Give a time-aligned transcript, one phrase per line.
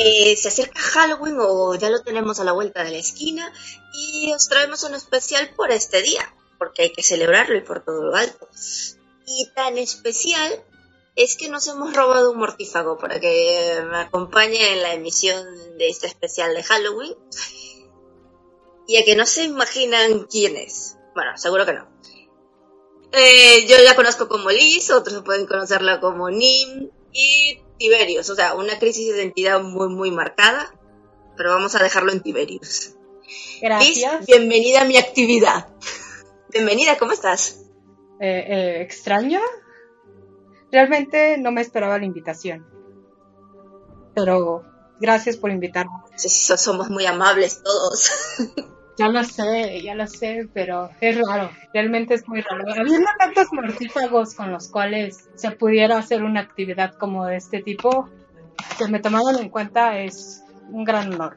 [0.00, 3.52] Eh, se acerca Halloween o ya lo tenemos a la vuelta de la esquina
[3.92, 8.04] y os traemos un especial por este día, porque hay que celebrarlo y por todo
[8.04, 8.48] lo alto.
[9.26, 10.64] Y tan especial
[11.16, 15.44] es que nos hemos robado un mortífago para que me acompañe en la emisión
[15.76, 17.14] de este especial de Halloween.
[18.86, 20.96] Y a que no se imaginan quién es.
[21.14, 21.88] Bueno, seguro que no.
[23.12, 28.28] Eh, yo la conozco como Liz, otros pueden conocerla como Nim y Tiberius.
[28.30, 30.74] O sea, una crisis de identidad muy, muy marcada.
[31.36, 32.94] Pero vamos a dejarlo en Tiberius.
[33.62, 34.20] Gracias.
[34.20, 35.68] Liz, bienvenida a mi actividad.
[36.50, 37.64] Bienvenida, ¿cómo estás?
[38.20, 39.40] Eh, eh, ¿Extraña?
[40.72, 42.66] Realmente no me esperaba la invitación.
[44.14, 44.64] Pero
[45.00, 45.92] gracias por invitarme.
[46.16, 48.10] Sí, sí, somos muy amables todos.
[48.98, 51.50] Ya lo sé, ya lo sé, pero es raro.
[51.72, 52.64] Realmente es muy raro.
[52.68, 58.08] Habiendo tantos mortífagos con los cuales se pudiera hacer una actividad como de este tipo,
[58.76, 61.36] que me tomaron en cuenta es un gran honor.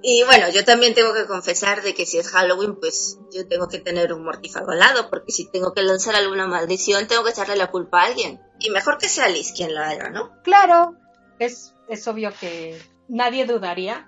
[0.00, 3.66] Y bueno, yo también tengo que confesar de que si es Halloween, pues yo tengo
[3.68, 7.30] que tener un mortífago al lado, porque si tengo que lanzar alguna maldición, tengo que
[7.30, 8.40] echarle la culpa a alguien.
[8.60, 10.40] Y mejor que sea Liz quien lo haga, ¿no?
[10.44, 10.94] Claro,
[11.40, 14.07] es, es obvio que nadie dudaría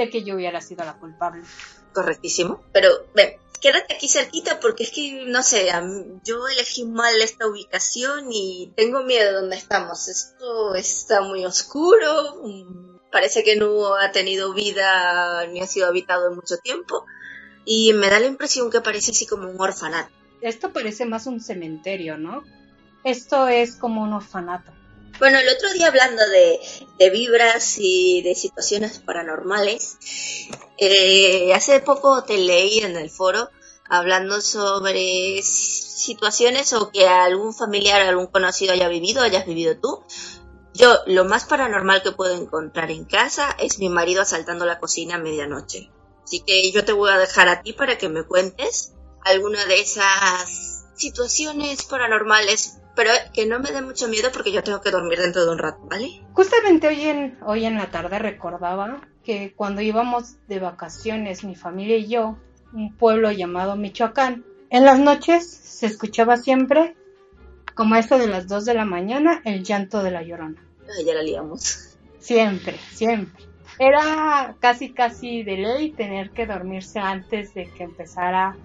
[0.00, 1.42] de que yo hubiera sido la culpable.
[1.92, 2.62] Correctísimo.
[2.72, 5.70] Pero, ven, quédate aquí cerquita porque es que, no sé,
[6.24, 10.08] yo elegí mal esta ubicación y tengo miedo de dónde estamos.
[10.08, 16.28] Esto está muy oscuro, mm, parece que no ha tenido vida ni ha sido habitado
[16.28, 17.04] en mucho tiempo
[17.64, 20.10] y me da la impresión que parece así como un orfanato.
[20.40, 22.42] Esto parece más un cementerio, ¿no?
[23.04, 24.72] Esto es como un orfanato.
[25.18, 29.98] Bueno, el otro día hablando de, vibras y de situaciones paranormales,
[30.78, 33.50] eh, hace poco te leí en el foro
[33.90, 40.04] hablando sobre situaciones o que algún familiar, algún conocido haya vivido, hayas vivido tú.
[40.72, 45.16] Yo, lo más paranormal que puedo encontrar en casa es mi marido asaltando la cocina
[45.16, 45.90] a medianoche.
[46.24, 48.94] Así que yo te voy a dejar a ti para que me cuentes
[49.24, 54.82] alguna de esas situaciones paranormales, pero que no me dé mucho miedo porque yo tengo
[54.82, 56.20] que dormir dentro de un rato, ¿vale?
[56.34, 61.96] Justamente hoy en, hoy en la tarde recordaba que cuando íbamos de vacaciones, mi familia
[61.96, 62.36] y yo,
[62.74, 66.94] un pueblo llamado Michoacán, en las noches se escuchaba siempre,
[67.74, 70.62] como eso de las 2 de la mañana, el llanto de la llorona.
[70.94, 71.96] Ay, ya la liamos.
[72.18, 73.46] Siempre, siempre.
[73.78, 78.58] Era casi, casi de ley tener que dormirse antes de que empezara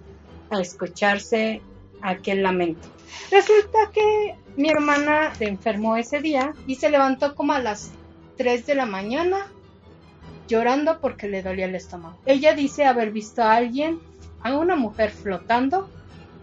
[0.49, 1.61] a escucharse
[2.09, 2.87] aquel lamento.
[3.31, 7.91] Resulta que mi hermana se enfermó ese día y se levantó como a las
[8.37, 9.47] 3 de la mañana
[10.47, 12.17] llorando porque le dolía el estómago.
[12.25, 13.99] Ella dice haber visto a alguien,
[14.43, 15.89] a una mujer flotando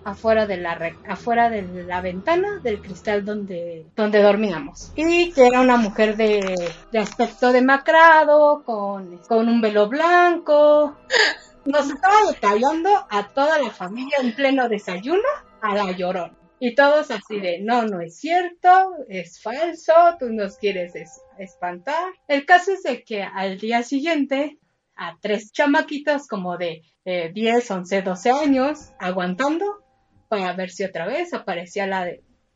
[0.05, 5.61] afuera de la afuera de la ventana del cristal donde donde dormíamos y que era
[5.61, 10.97] una mujer de, de aspecto demacrado con con un velo blanco
[11.65, 15.23] nos estaba detallando a toda la familia en pleno desayuno
[15.63, 18.69] a la llorona y todos así de no no es cierto
[19.09, 24.59] es falso tú nos quieres es- espantar el caso es de que al día siguiente
[24.97, 29.65] a tres chamaquitos como de eh, 10, 11, 12 años aguantando
[30.29, 32.07] para ver si otra vez aparecía la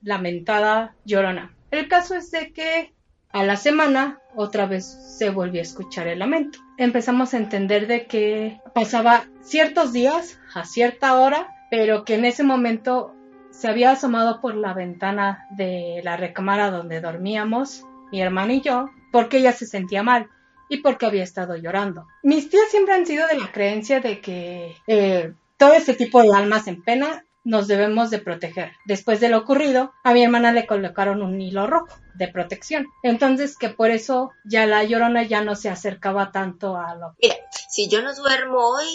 [0.02, 1.54] lamentada llorona.
[1.70, 2.94] El caso es de que
[3.30, 4.86] a la semana otra vez
[5.18, 6.58] se volvió a escuchar el lamento.
[6.78, 12.42] Empezamos a entender de que pasaba ciertos días a cierta hora, pero que en ese
[12.42, 13.14] momento
[13.50, 18.90] se había asomado por la ventana de la recámara donde dormíamos, mi hermano y yo,
[19.12, 20.28] porque ella se sentía mal
[20.68, 22.06] y porque había estado llorando.
[22.22, 26.34] Mis tías siempre han sido de la creencia de que eh, todo ese tipo de
[26.34, 28.72] almas en pena nos debemos de proteger.
[28.86, 32.86] Después de lo ocurrido, a mi hermana le colocaron un hilo rojo de protección.
[33.04, 37.36] Entonces que por eso ya la llorona ya no se acercaba tanto a lo Mira,
[37.70, 38.88] si yo no duermo hoy,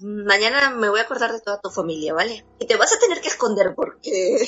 [0.00, 2.44] mañana me voy a acordar de toda tu familia, ¿vale?
[2.58, 4.46] Y te vas a tener que esconder porque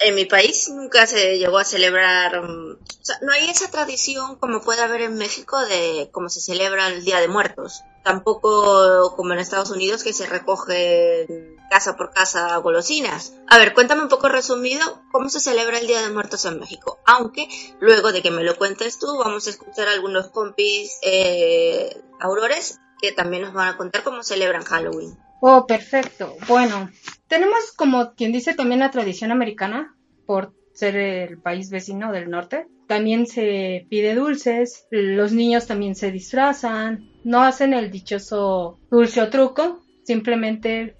[0.00, 4.36] en mi país nunca se llegó a celebrar, mm, o sea, no hay esa tradición
[4.36, 7.82] como puede haber en México de cómo se celebra el Día de Muertos.
[8.02, 13.32] Tampoco como en Estados Unidos que se recoge casa por casa golosinas.
[13.48, 16.98] A ver, cuéntame un poco resumido cómo se celebra el Día de Muertos en México.
[17.06, 17.48] Aunque
[17.80, 22.78] luego de que me lo cuentes tú, vamos a escuchar a algunos compis eh, aurores
[23.00, 25.16] que también nos van a contar cómo celebran Halloween.
[25.40, 26.36] Oh, perfecto.
[26.48, 26.90] Bueno,
[27.28, 29.94] tenemos como quien dice también la tradición americana
[30.26, 32.66] por ser el país vecino del norte.
[32.86, 39.30] También se pide dulces, los niños también se disfrazan, no hacen el dichoso dulce o
[39.30, 40.96] truco, simplemente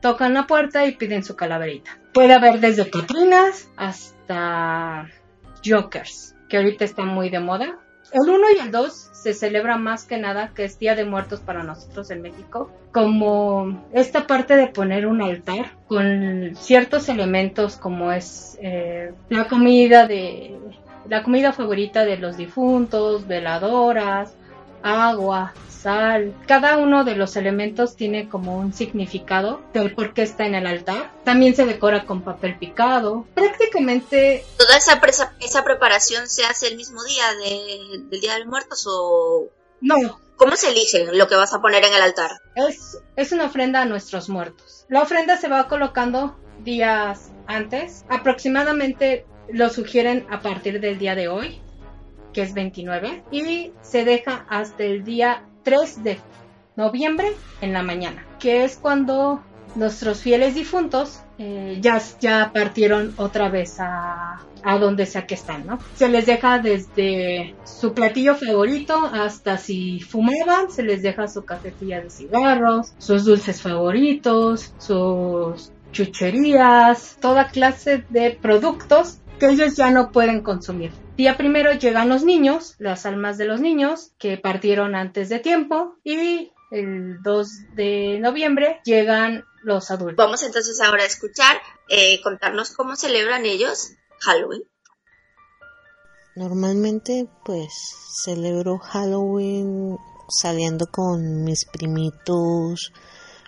[0.00, 2.00] tocan la puerta y piden su calaverita.
[2.14, 5.08] Puede haber desde Catrinas hasta
[5.64, 7.78] Jokers, que ahorita están muy de moda.
[8.12, 11.40] El 1 y el 2 se celebra más que nada, que es Día de Muertos
[11.40, 18.10] para nosotros en México, como esta parte de poner un altar con ciertos elementos como
[18.10, 20.56] es eh, la comida de
[21.08, 24.32] la comida favorita de los difuntos, veladoras,
[24.82, 26.34] agua, sal.
[26.46, 30.66] Cada uno de los elementos tiene como un significado del por qué está en el
[30.66, 31.10] altar.
[31.24, 33.26] También se decora con papel picado.
[33.34, 34.44] Prácticamente...
[34.56, 35.00] ¿Toda esa,
[35.40, 39.48] esa preparación se hace el mismo día del Día de los Muertos o...?
[39.80, 40.20] No.
[40.36, 42.30] ¿Cómo se elige lo que vas a poner en el altar?
[42.54, 44.86] Es, es una ofrenda a nuestros muertos.
[44.88, 48.04] La ofrenda se va colocando días antes.
[48.08, 51.60] Aproximadamente lo sugieren a partir del día de hoy,
[52.32, 56.18] que es 29, y se deja hasta el día 3 de
[56.76, 59.42] noviembre en la mañana, que es cuando
[59.74, 65.66] nuestros fieles difuntos eh, ya, ya partieron otra vez a, a donde sea que están,
[65.66, 65.78] ¿no?
[65.94, 72.00] Se les deja desde su platillo favorito hasta si fumaban, se les deja su cajetilla
[72.00, 80.12] de cigarros, sus dulces favoritos, sus chucherías, toda clase de productos que ellos ya no
[80.12, 80.92] pueden consumir.
[81.16, 85.96] Día primero llegan los niños, las almas de los niños que partieron antes de tiempo
[86.04, 90.16] y el 2 de noviembre llegan los adultos.
[90.16, 91.56] Vamos entonces ahora a escuchar,
[91.88, 94.62] eh, contarnos cómo celebran ellos Halloween.
[96.36, 97.72] Normalmente pues
[98.24, 99.96] celebro Halloween
[100.28, 102.92] saliendo con mis primitos,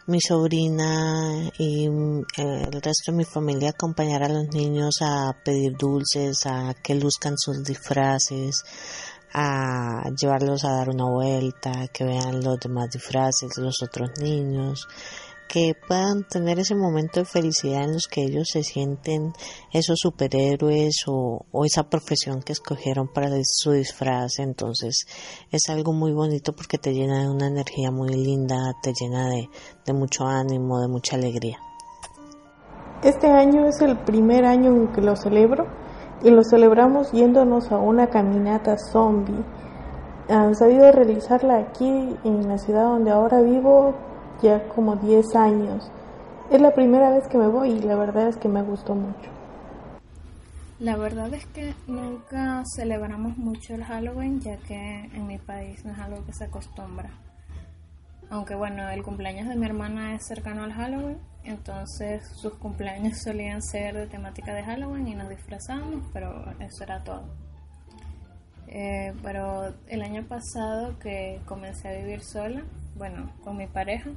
[0.06, 5.76] mi sobrina y mm, el resto de mi familia acompañar a los niños a pedir
[5.76, 8.64] dulces, a que luzcan sus disfraces,
[9.32, 14.88] a llevarlos a dar una vuelta, que vean los demás disfraces, los otros niños,
[15.48, 19.32] que puedan tener ese momento de felicidad en los que ellos se sienten
[19.72, 24.38] esos superhéroes o, esa profesión que escogieron para su disfraz.
[24.38, 25.06] Entonces
[25.50, 29.48] es algo muy bonito porque te llena de una energía muy linda, te llena de,
[29.84, 31.58] de mucho ánimo, de mucha alegría.
[33.02, 35.66] Este año es el primer año en que lo celebro
[36.22, 39.44] y lo celebramos yéndonos a una caminata zombie.
[40.28, 43.94] Han sabido realizarla aquí en la ciudad donde ahora vivo
[44.40, 45.90] ya como 10 años.
[46.50, 49.31] Es la primera vez que me voy y la verdad es que me gustó mucho.
[50.79, 55.93] La verdad es que nunca celebramos mucho el Halloween ya que en mi país no
[55.93, 57.11] es algo que se acostumbra.
[58.31, 63.62] Aunque bueno, el cumpleaños de mi hermana es cercano al Halloween, entonces sus cumpleaños solían
[63.62, 67.25] ser de temática de Halloween y nos disfrazamos, pero eso era todo.
[68.67, 72.64] Eh, pero el año pasado que comencé a vivir sola,
[72.96, 74.10] bueno, con mi pareja,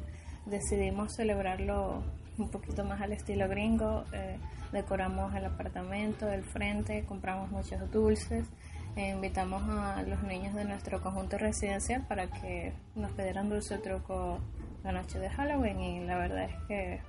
[0.45, 2.03] decidimos celebrarlo
[2.37, 4.05] un poquito más al estilo gringo.
[4.13, 4.37] Eh,
[4.71, 8.47] decoramos el apartamento, el frente, compramos muchos dulces.
[8.95, 14.39] E invitamos a los niños de nuestro conjunto residencial para que nos pidieran dulce truco
[14.85, 17.01] la noche de Halloween y la verdad es que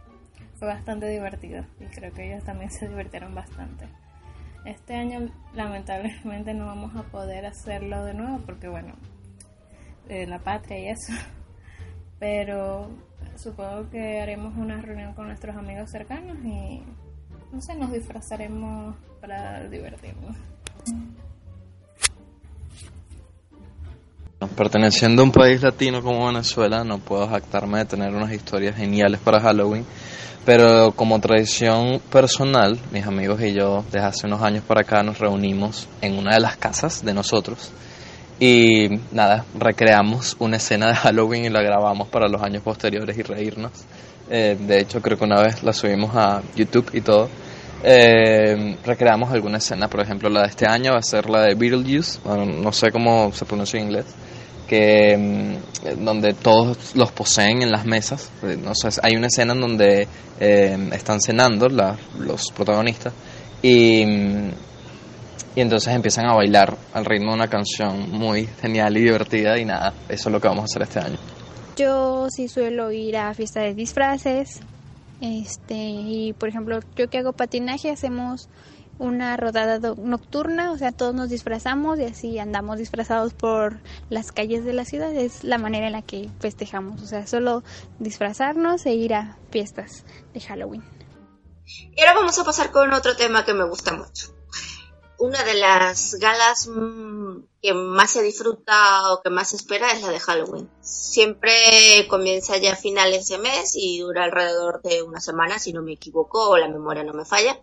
[0.59, 3.87] fue bastante divertido y creo que ellos también se divirtieron bastante.
[4.65, 8.95] Este año lamentablemente no vamos a poder hacerlo de nuevo porque bueno,
[10.09, 11.13] eh, la patria y eso,
[12.19, 12.89] pero
[13.37, 16.83] supongo que haremos una reunión con nuestros amigos cercanos y
[17.53, 20.37] no sé, nos disfrazaremos para divertirnos.
[24.57, 29.21] Perteneciendo a un país latino como Venezuela, no puedo jactarme de tener unas historias geniales
[29.21, 29.85] para Halloween,
[30.45, 35.19] pero como tradición personal, mis amigos y yo desde hace unos años para acá nos
[35.19, 37.73] reunimos en una de las casas de nosotros
[38.39, 43.23] y nada, recreamos una escena de Halloween y la grabamos para los años posteriores y
[43.23, 43.73] reírnos.
[44.29, 47.31] Eh, de hecho, creo que una vez la subimos a YouTube y todo.
[47.83, 51.55] Eh, recreamos alguna escena, por ejemplo, la de este año va a ser la de
[51.55, 54.07] Beetlejuice, no sé cómo se pronuncia en inglés,
[54.67, 58.31] que mm, donde todos los poseen en las mesas.
[58.43, 63.15] Eh, no sé, hay una escena en donde están cenando los protagonistas
[63.63, 64.51] y mm,
[65.57, 69.65] y entonces empiezan a bailar al ritmo de una canción muy genial y divertida y
[69.65, 71.19] nada, eso es lo que vamos a hacer este año.
[71.77, 74.61] Yo sí suelo ir a fiestas de disfraces,
[75.23, 78.51] este, y por ejemplo, yo que hago patinaje hacemos
[78.99, 83.79] una rodada nocturna, o sea, todos nos disfrazamos y así andamos disfrazados por
[84.11, 87.63] las calles de la ciudad, es la manera en la que festejamos, o sea, solo
[87.99, 90.85] disfrazarnos e ir a fiestas de Halloween.
[91.65, 94.37] Y ahora vamos a pasar con otro tema que me gusta mucho
[95.19, 100.03] una de las galas mm, que más se disfruta o que más se espera es
[100.03, 100.69] la de Halloween.
[100.81, 105.83] Siempre comienza ya a finales de mes y dura alrededor de una semana, si no
[105.83, 107.59] me equivoco o la memoria no me falla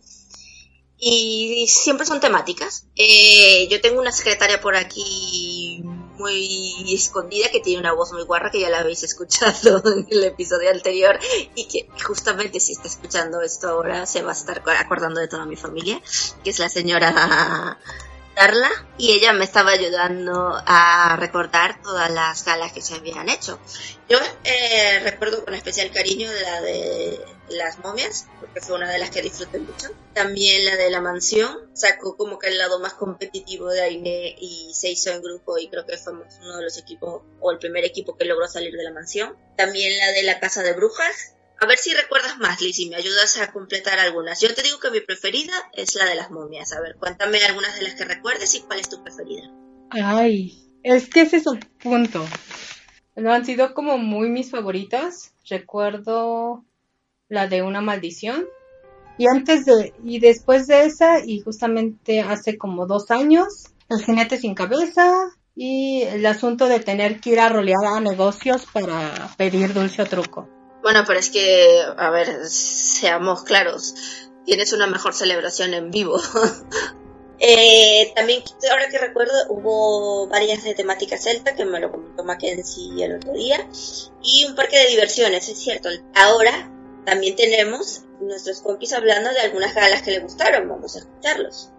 [1.06, 2.88] y siempre son temáticas.
[2.96, 5.84] Eh, yo tengo una secretaria por aquí
[6.18, 10.24] muy escondida que tiene una voz muy guarra que ya la habéis escuchado en el
[10.24, 11.20] episodio anterior
[11.56, 15.46] y que justamente si está escuchando esto ahora se va a estar acordando de toda
[15.46, 16.02] mi familia,
[16.44, 17.78] que es la señora
[18.98, 23.60] Y ella me estaba ayudando a recordar todas las galas que se habían hecho.
[24.08, 29.10] Yo eh, recuerdo con especial cariño la de las momias, porque fue una de las
[29.10, 29.90] que disfruté mucho.
[30.14, 34.72] También la de la mansión, sacó como que el lado más competitivo de Aine y
[34.74, 37.86] se hizo en grupo y creo que fuimos uno de los equipos o el primer
[37.86, 39.36] equipo que logró salir de la mansión.
[39.58, 41.36] También la de la casa de brujas.
[41.64, 44.42] A ver si recuerdas más, Liz, y me ayudas a completar algunas.
[44.42, 46.74] Yo te digo que mi preferida es la de las momias.
[46.74, 49.50] A ver, cuéntame algunas de las que recuerdes y cuál es tu preferida.
[49.90, 52.26] Ay, es que ese es un punto.
[53.16, 55.32] No han sido como muy mis favoritas.
[55.50, 56.66] Recuerdo
[57.30, 58.44] la de una maldición.
[59.18, 64.38] Y antes de, y después de esa, y justamente hace como dos años, el jinete
[64.38, 65.14] sin cabeza
[65.56, 70.06] y el asunto de tener que ir a rolear a negocios para pedir dulce o
[70.06, 70.50] truco.
[70.84, 73.96] Bueno, pero es que, a ver, seamos claros,
[74.46, 76.20] tienes una mejor celebración en vivo.
[77.46, 83.04] Eh, también, ahora que recuerdo, hubo varias de temática celta, que me lo comentó Mackenzie
[83.04, 83.68] el otro día,
[84.22, 85.90] y un parque de diversiones, es cierto.
[86.16, 86.72] Ahora
[87.06, 90.70] también tenemos nuestros compis hablando de algunas galas que le gustaron.
[90.70, 91.70] Vamos a escucharlos.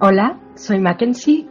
[0.00, 1.48] Hola, soy Mackenzie.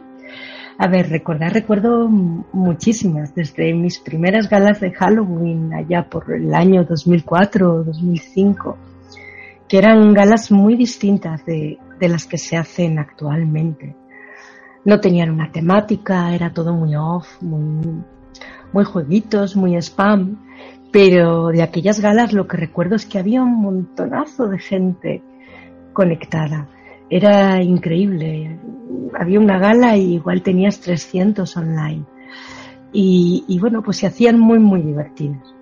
[0.78, 6.84] A ver, recordar, recuerdo muchísimas, desde mis primeras galas de Halloween allá por el año
[6.84, 8.76] 2004 o 2005,
[9.68, 13.96] que eran galas muy distintas de, de las que se hacen actualmente.
[14.84, 18.02] No tenían una temática, era todo muy off, muy,
[18.74, 20.44] muy jueguitos, muy spam,
[20.92, 25.22] pero de aquellas galas lo que recuerdo es que había un montonazo de gente
[25.94, 26.68] conectada.
[27.10, 28.58] Era increíble.
[29.18, 32.04] Había una gala y igual tenías 300 online.
[32.92, 35.54] Y, bueno, pues se hacían muy, muy divertidos.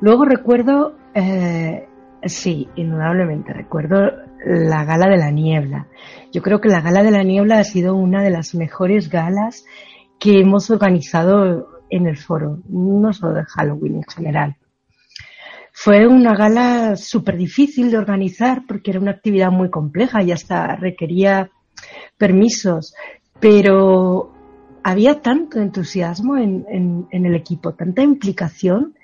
[0.00, 1.86] Luego recuerdo, eh,
[2.24, 4.10] sí, indudablemente, recuerdo
[4.44, 5.86] la gala de la niebla.
[6.32, 9.64] Yo creo que la gala de la niebla ha sido una de las mejores galas
[10.18, 14.56] que hemos organizado en el foro, no solo de Halloween en general.
[15.84, 20.76] Fue una gala súper difícil de organizar porque era una actividad muy compleja y hasta
[20.76, 21.50] requería
[22.16, 22.94] permisos,
[23.38, 24.32] pero
[24.82, 28.94] había tanto entusiasmo en, el equipo, tanta implicación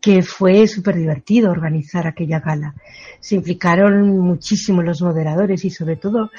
[0.00, 2.74] que fue súper divertido organizar aquella gala.
[3.20, 6.32] Se implicaron muchísimo los moderadores y sobre todo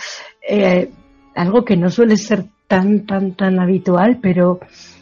[0.46, 0.92] eh,
[1.36, 4.60] algo que no suele ser tan, tan, tan habitual, pero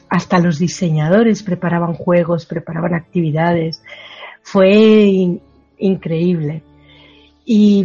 [0.08, 3.82] hasta los diseñadores preparaban juegos, preparaban actividades.
[4.44, 5.40] Fue
[5.80, 6.64] increíble.
[7.46, 7.84] Y,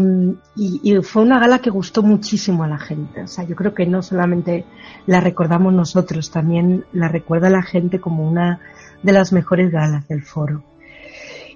[1.02, 3.22] fue una gala que gustó muchísimo a la gente.
[3.22, 4.64] O sea, yo creo que no solamente
[5.06, 8.60] la recordamos nosotros, también la recuerda la gente como una
[9.02, 10.62] de las mejores galas del foro.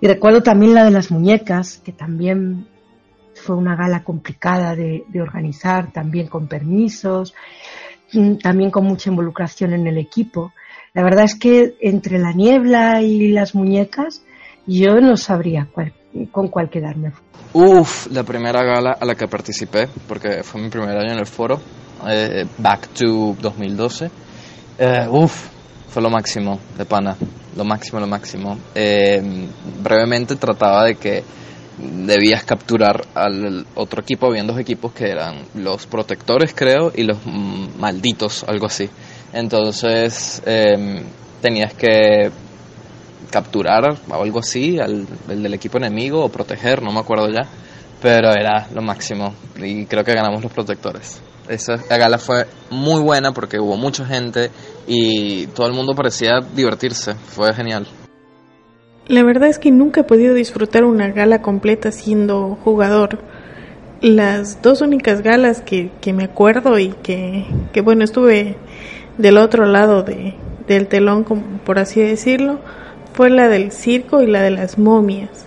[0.00, 2.66] Y recuerdo también la de las muñecas, que también
[3.34, 7.34] fue una gala complicada de organizar, también con permisos,
[8.12, 10.52] mm, también con mucha involucración en el equipo.
[10.92, 14.24] La verdad es que entre la niebla y las muñecas,
[14.66, 15.68] yo no sabría
[16.30, 17.12] con cuál quedarme.
[17.54, 21.26] Uf, la primera gala a la que participé, porque fue mi primer año en el
[21.26, 21.60] foro,
[22.08, 24.10] eh, Back to 2012.
[24.78, 25.48] Eh, uf,
[25.88, 27.16] fue lo máximo de pana,
[27.56, 28.58] lo máximo, lo máximo.
[28.74, 29.46] Eh,
[29.82, 31.22] brevemente trataba de que
[31.78, 37.18] debías capturar al otro equipo, habían dos equipos que eran los protectores creo y los
[37.78, 38.88] malditos, algo así.
[39.32, 41.02] Entonces em,
[41.40, 42.30] tenías que
[43.32, 47.48] capturar o algo así al del equipo enemigo o proteger, no me acuerdo ya,
[48.00, 51.20] pero era lo máximo y creo que ganamos los protectores.
[51.48, 54.50] Esa gala fue muy buena porque hubo mucha gente
[54.86, 57.86] y todo el mundo parecía divertirse, fue genial.
[59.08, 63.18] La verdad es que nunca he podido disfrutar una gala completa siendo jugador.
[64.00, 68.56] Las dos únicas galas que, que me acuerdo y que, que bueno, estuve
[69.18, 70.34] del otro lado de,
[70.66, 71.24] del telón,
[71.64, 72.60] por así decirlo,
[73.12, 75.46] fue la del circo y la de las momias.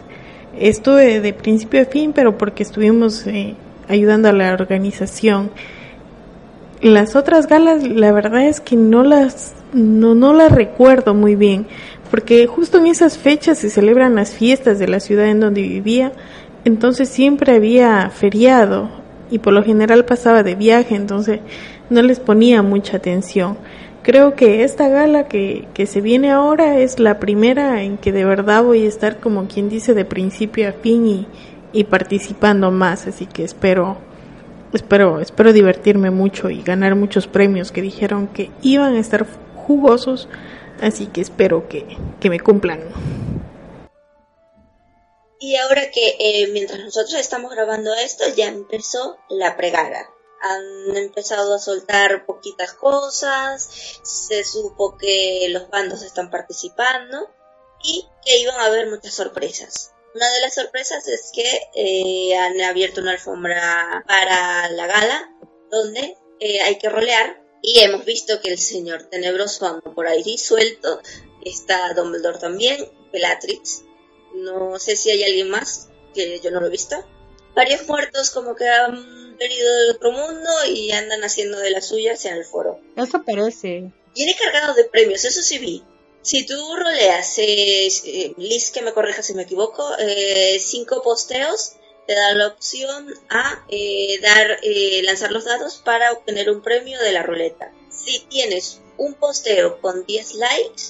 [0.57, 3.55] Estuve de principio a fin, pero porque estuvimos eh,
[3.89, 5.51] ayudando a la organización.
[6.81, 11.67] Las otras galas, la verdad es que no las, no, no las recuerdo muy bien,
[12.11, 16.11] porque justo en esas fechas se celebran las fiestas de la ciudad en donde vivía,
[16.63, 18.89] entonces siempre había feriado
[19.31, 21.39] y por lo general pasaba de viaje, entonces
[21.89, 23.57] no les ponía mucha atención.
[24.05, 28.23] Creo que esta gala que, que se viene ahora es la primera en que de
[28.23, 31.27] verdad voy a estar como quien dice de principio a fin y,
[31.73, 33.97] y participando más, así que espero
[34.73, 40.29] espero espero divertirme mucho y ganar muchos premios que dijeron que iban a estar jugosos,
[40.81, 42.81] así que espero que, que me cumplan.
[45.39, 50.05] Y ahora que eh, mientras nosotros estamos grabando esto, ya empezó la pregada.
[50.41, 57.29] Han empezado a soltar poquitas cosas, se supo que los bandos están participando
[57.83, 59.93] y que iban a haber muchas sorpresas.
[60.13, 65.31] Una de las sorpresas es que eh, han abierto una alfombra para la gala
[65.69, 70.37] donde eh, hay que rolear y hemos visto que el señor tenebroso anda por ahí
[70.37, 71.01] suelto,
[71.43, 73.83] está Dumbledore también, Bellatrix,
[74.35, 76.95] no sé si hay alguien más, que yo no lo he visto.
[77.55, 82.23] Varios muertos como que han venido de otro mundo y andan haciendo de las suyas
[82.25, 82.79] en el foro.
[82.95, 83.91] Eso parece.
[84.15, 85.83] Viene cargado de premios, eso sí vi.
[86.21, 91.75] Si tú roleas, eh, Liz, que me corrija si me equivoco, eh, cinco posteos,
[92.07, 96.99] te da la opción a eh, dar, eh, lanzar los dados para obtener un premio
[96.99, 97.71] de la ruleta.
[97.89, 100.83] Si tienes un posteo con 10 likes,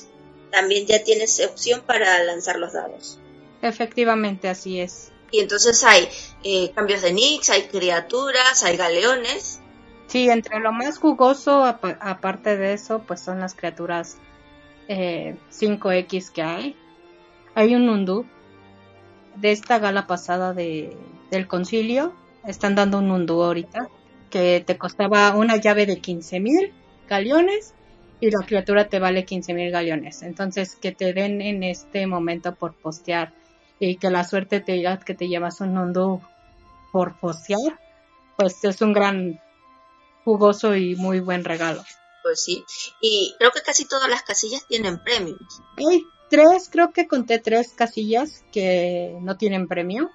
[0.52, 3.20] también ya tienes opción para lanzar los dados.
[3.62, 5.12] Efectivamente, así es.
[5.32, 6.08] Y entonces hay
[6.48, 9.60] eh, cambios de nicks, hay criaturas, hay galeones.
[10.06, 14.18] Sí, entre lo más jugoso, aparte de eso, pues son las criaturas
[14.88, 16.76] 5X que hay.
[17.56, 18.28] Hay un Nundu
[19.36, 20.96] de esta gala pasada de,
[21.32, 22.14] del concilio.
[22.46, 23.90] Están dando un Nundu ahorita
[24.30, 26.74] que te costaba una llave de 15 mil
[27.10, 27.74] galeones
[28.20, 30.22] y la criatura te vale 15 mil galeones.
[30.22, 33.34] Entonces, que te den en este momento por postear
[33.80, 36.22] y que la suerte te diga que te llevas un mundo
[36.96, 37.78] por postear,
[38.38, 39.42] pues es un gran
[40.24, 41.84] jugoso y muy buen regalo.
[42.24, 42.64] Pues sí,
[43.02, 45.38] y creo que casi todas las casillas tienen premios.
[45.76, 50.10] Hay tres, creo que conté tres casillas que no tienen premio,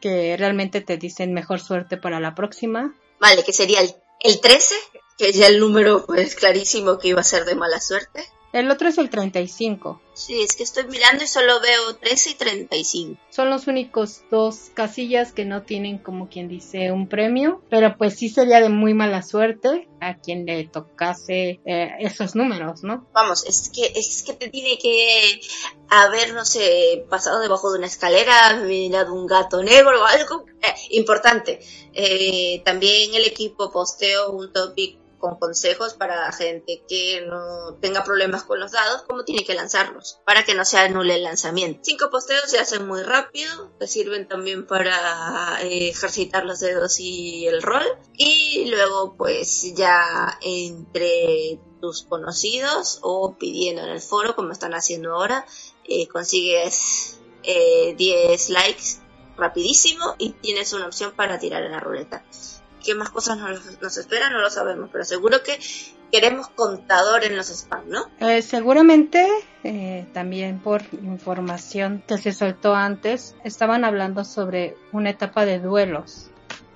[0.00, 2.92] que realmente te dicen mejor suerte para la próxima.
[3.20, 4.74] Vale, que sería el, el 13,
[5.18, 8.24] que ya el número pues clarísimo que iba a ser de mala suerte.
[8.52, 10.00] El otro es el 35.
[10.12, 13.20] Sí, es que estoy mirando y solo veo 13 y 35.
[13.30, 17.62] Son los únicos dos casillas que no tienen, como quien dice, un premio.
[17.70, 22.82] Pero pues sí sería de muy mala suerte a quien le tocase eh, esos números,
[22.82, 23.06] ¿no?
[23.12, 25.40] Vamos, es que, es que te tiene que
[25.88, 30.44] haber, no sé, pasado debajo de una escalera, mirado un gato negro o algo.
[30.62, 31.60] Eh, importante.
[31.92, 38.42] Eh, también el equipo posteó un topic con consejos para gente que no tenga problemas
[38.42, 41.80] con los dados, cómo tiene que lanzarlos, para que no se anule el lanzamiento.
[41.84, 47.46] Cinco posteos se hacen muy rápido, te sirven también para eh, ejercitar los dedos y
[47.46, 47.84] el rol,
[48.16, 55.14] y luego pues ya entre tus conocidos o pidiendo en el foro, como están haciendo
[55.14, 55.46] ahora,
[55.84, 59.00] eh, consigues 10 eh, likes
[59.36, 62.24] rapidísimo y tienes una opción para tirar en la ruleta
[62.84, 65.58] qué más cosas nos, nos esperan, no lo sabemos, pero seguro que
[66.10, 68.06] queremos contador en los spam, ¿no?
[68.18, 69.26] Eh, seguramente
[69.64, 76.30] eh, también por información que se soltó antes, estaban hablando sobre una etapa de duelos.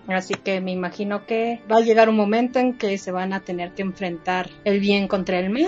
[0.08, 3.40] Así que me imagino que va a llegar un momento en que se van a
[3.40, 5.64] tener que enfrentar el bien contra el mal.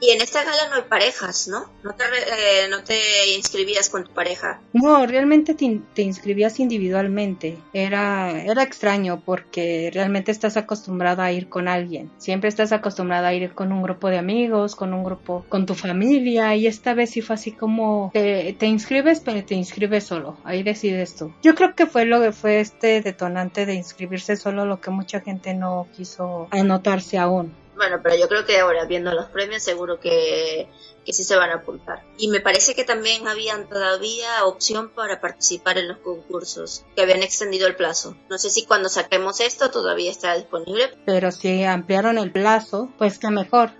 [0.00, 1.70] Y en esta gala no hay parejas, ¿no?
[1.84, 4.60] No te, eh, no te inscribías con tu pareja.
[4.72, 7.56] No, realmente te, te, inscribías individualmente.
[7.72, 12.10] Era, era extraño porque realmente estás acostumbrada a ir con alguien.
[12.18, 15.74] Siempre estás acostumbrada a ir con un grupo de amigos, con un grupo, con tu
[15.76, 16.56] familia.
[16.56, 20.36] Y esta vez sí fue así como te, te inscribes, pero te inscribes solo.
[20.42, 21.32] Ahí decides tú.
[21.42, 25.20] Yo creo que fue lo que fue este detonante de inscribirse solo lo que mucha
[25.20, 27.54] gente no quiso anotarse aún.
[27.76, 30.68] Bueno, pero yo creo que ahora viendo los premios seguro que,
[31.04, 32.02] que sí se van a apuntar.
[32.18, 37.22] Y me parece que también habían todavía opción para participar en los concursos, que habían
[37.22, 38.16] extendido el plazo.
[38.28, 40.90] No sé si cuando saquemos esto todavía está disponible.
[41.06, 43.70] Pero si ampliaron el plazo, pues que mejor.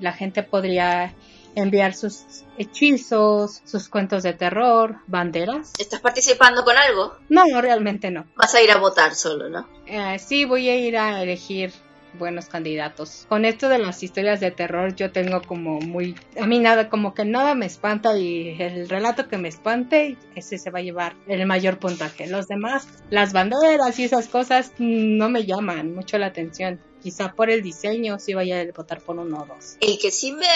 [0.00, 1.14] La gente podría
[1.54, 5.72] enviar sus hechizos, sus cuentos de terror, banderas.
[5.78, 7.16] ¿Estás participando con algo?
[7.28, 8.26] No, realmente no.
[8.36, 9.68] Vas a ir a votar solo, ¿no?
[9.86, 11.72] Eh, sí, voy a ir a elegir
[12.18, 13.26] buenos candidatos.
[13.28, 16.14] Con esto de las historias de terror yo tengo como muy...
[16.40, 20.58] A mí nada, como que nada me espanta y el relato que me espante, ese
[20.58, 22.26] se va a llevar el mayor puntaje.
[22.26, 27.50] Los demás, las banderas y esas cosas no me llaman mucho la atención quizá por
[27.50, 29.76] el diseño sí vaya a votar por uno o dos.
[29.80, 30.46] El que sí me...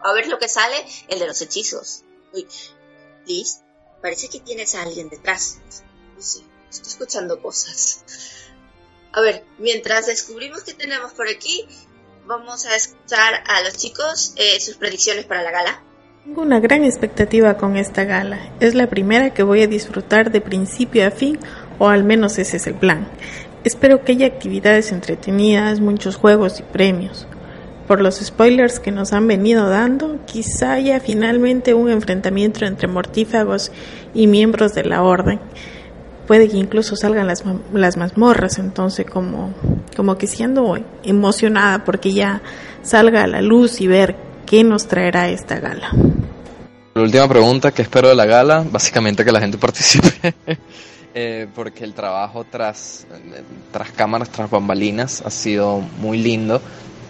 [0.00, 0.74] A ver lo que sale,
[1.06, 2.02] el de los hechizos.
[2.34, 2.48] Uy,
[3.26, 3.62] Liz,
[4.02, 5.60] parece que tienes a alguien detrás.
[6.18, 6.44] Sí.
[6.68, 8.04] estoy escuchando cosas.
[9.12, 11.64] A ver, mientras descubrimos que tenemos por aquí,
[12.26, 15.82] vamos a escuchar a los chicos eh, sus predicciones para la gala.
[16.24, 18.52] Tengo una gran expectativa con esta gala.
[18.58, 21.38] Es la primera que voy a disfrutar de principio a fin,
[21.78, 23.08] o al menos ese es el plan.
[23.64, 27.26] Espero que haya actividades entretenidas, muchos juegos y premios.
[27.86, 33.72] Por los spoilers que nos han venido dando, quizá haya finalmente un enfrentamiento entre mortífagos
[34.14, 35.40] y miembros de la orden.
[36.26, 37.42] Puede que incluso salgan las,
[37.72, 39.54] las mazmorras, entonces como,
[39.96, 42.42] como que siendo emocionada porque ya
[42.82, 45.90] salga a la luz y ver qué nos traerá esta gala.
[46.94, 50.34] La última pregunta que espero de la gala, básicamente que la gente participe,
[51.14, 53.06] eh, porque el trabajo tras,
[53.72, 56.60] tras cámaras, tras bambalinas, ha sido muy lindo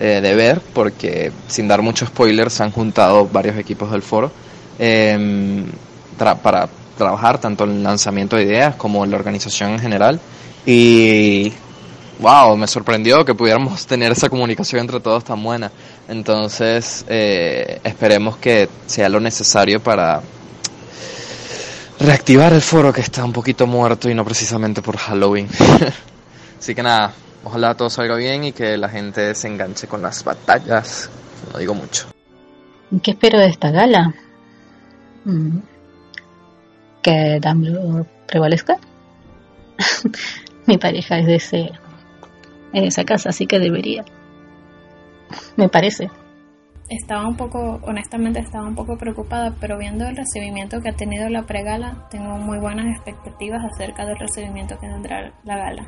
[0.01, 4.31] eh, de ver, porque sin dar muchos spoilers, han juntado varios equipos del foro
[4.79, 5.67] em,
[6.17, 10.21] para trabajar tanto el lanzamiento de ideas como en la organización en general.
[10.67, 11.53] Y
[12.19, 15.71] wow, me sorprendió que pudiéramos tener esa comunicación entre todos tan buena.
[16.09, 20.21] Entonces, eh, esperemos que sea lo necesario para
[22.01, 25.49] reactivar el foro que está un poquito muerto y no precisamente por Halloween.
[26.59, 27.13] Así que nada,
[27.45, 31.11] ojalá todo salga bien y que la gente se enganche con las batallas.
[31.53, 32.07] No digo mucho.
[33.03, 34.15] ¿Qué espero de esta gala?
[35.25, 35.59] Mm.
[37.03, 38.79] Que Dumbledore prevalezca.
[40.67, 41.73] Mi pareja es de ese
[42.73, 44.05] en esa casa, así que debería.
[45.57, 46.11] Me parece.
[46.89, 51.29] Estaba un poco, honestamente estaba un poco preocupada, pero viendo el recibimiento que ha tenido
[51.29, 55.87] la pregala, tengo muy buenas expectativas acerca del recibimiento que tendrá la gala.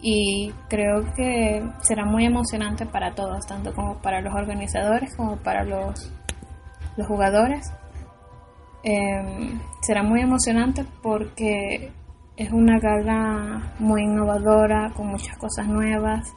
[0.00, 5.64] Y creo que será muy emocionante para todos, tanto como para los organizadores como para
[5.64, 6.12] los,
[6.96, 7.70] los jugadores.
[8.82, 11.92] Em, será muy emocionante porque
[12.36, 16.32] es una gala muy innovadora, con muchas cosas nuevas.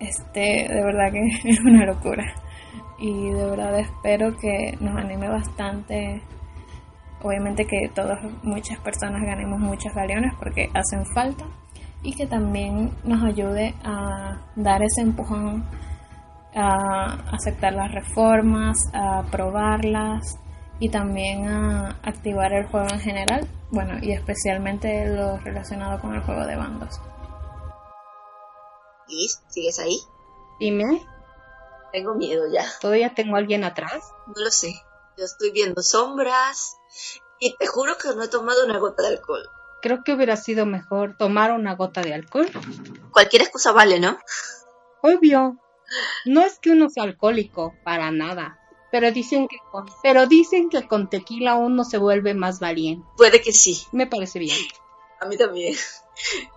[0.00, 2.24] Este, de verdad que es una locura.
[2.98, 6.22] Y de verdad espero que nos anime bastante.
[7.22, 11.44] Obviamente que todas, muchas personas ganemos muchas galeones porque hacen falta.
[12.02, 15.64] Y que también nos ayude a dar ese empujón
[16.56, 20.38] a aceptar las reformas, a probarlas
[20.78, 26.22] y también a activar el juego en general, bueno, y especialmente lo relacionado con el
[26.22, 27.00] juego de bandos.
[29.08, 29.42] ¿Liz?
[29.48, 29.98] ¿Sigues ahí?
[30.58, 31.15] Dime.
[31.96, 32.66] Tengo miedo ya.
[32.78, 34.04] ¿Todavía tengo alguien atrás?
[34.26, 34.74] No lo sé.
[35.16, 36.76] Yo estoy viendo sombras
[37.38, 39.48] y te juro que no he tomado una gota de alcohol.
[39.80, 42.50] Creo que hubiera sido mejor tomar una gota de alcohol.
[43.12, 44.18] Cualquier excusa vale, ¿no?
[45.00, 45.58] Obvio.
[46.26, 50.86] No es que uno sea alcohólico, para nada pero dicen que con, pero dicen que
[50.86, 53.06] con tequila uno se vuelve más valiente.
[53.16, 53.82] Puede que sí.
[53.92, 54.56] Me parece bien.
[55.20, 55.74] A mí también.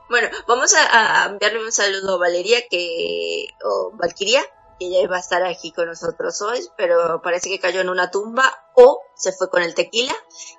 [0.09, 5.19] Bueno, vamos a, enviarle un saludo a Valeria que o Valkyria, que ella iba a
[5.19, 8.43] estar aquí con nosotros hoy, pero parece que cayó en una tumba
[8.75, 10.13] o se fue con el tequila.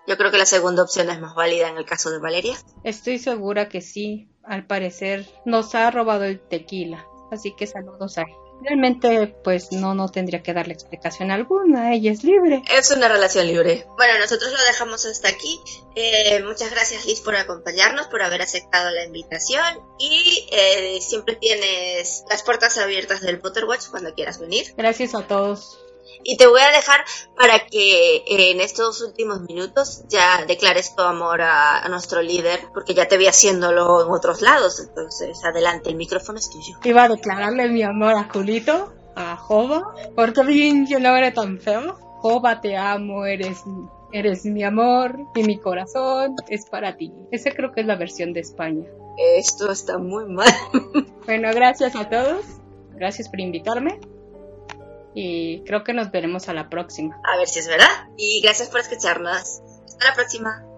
[0.07, 2.57] Yo creo que la segunda opción es más válida en el caso de Valeria.
[2.85, 4.29] Estoy segura que sí.
[4.43, 7.07] Al parecer nos ha robado el tequila.
[7.31, 8.25] Así que saludos a
[8.63, 12.63] realmente pues no, no tendría que darle explicación alguna, ella es libre.
[12.71, 13.87] Es una relación libre.
[13.97, 15.61] Bueno, nosotros lo dejamos hasta aquí.
[15.95, 22.25] Eh, muchas gracias Liz por acompañarnos, por haber aceptado la invitación y eh, siempre tienes
[22.29, 24.73] las puertas abiertas del Potterwatch cuando quieras venir.
[24.77, 25.79] Gracias a todos.
[26.23, 27.05] Y te voy a dejar
[27.37, 32.95] para que eh, en estos últimos minutos ya declares tu amor a, nuestro líder, porque
[32.95, 34.81] ya te vi haciéndolo en otros lados.
[34.81, 36.79] Entonces, adelante, el micrófono es tuyo.
[36.85, 41.59] Iba a declararle mi amor a Julito, a Jova, porque bien yo no era tan
[41.59, 41.99] feo.
[42.21, 43.65] Jova, te amo, eres
[44.13, 47.13] Eres mi amor y mi corazón es para ti.
[47.31, 48.85] Esa creo que es la versión de España.
[49.37, 50.53] Esto está muy mal.
[51.27, 52.45] Bueno, gracias a todos.
[52.97, 54.01] Gracias por invitarme
[55.15, 57.21] y creo que nos veremos a la próxima.
[57.25, 58.09] A ver si es verdad.
[58.17, 59.61] Y gracias por escucharnos.
[59.87, 60.70] Hasta la próxima.